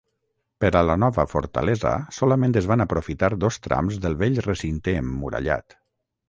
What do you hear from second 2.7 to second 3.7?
van aprofitar dos